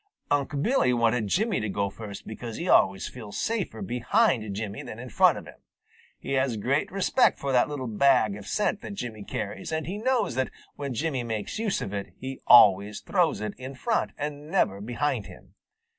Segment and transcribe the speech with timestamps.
[0.31, 4.97] Unc' Billy wanted Jimmy to go first because he always feels safer behind Jimmy than
[4.97, 5.59] in front of him.
[6.17, 9.99] He has great respect for that little bag of scent that Jimmy carries, and he
[9.99, 14.49] knows that when Jimmy makes use of it, he always throws it in front and
[14.49, 15.53] never behind him.